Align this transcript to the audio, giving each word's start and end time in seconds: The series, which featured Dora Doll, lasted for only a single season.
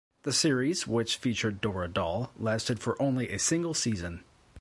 The 0.23 0.33
series, 0.33 0.87
which 0.87 1.17
featured 1.17 1.61
Dora 1.61 1.87
Doll, 1.87 2.31
lasted 2.35 2.79
for 2.79 2.99
only 2.99 3.29
a 3.29 3.37
single 3.37 3.75
season. 3.75 4.23